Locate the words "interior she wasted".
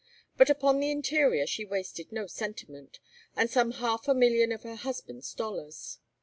0.89-2.11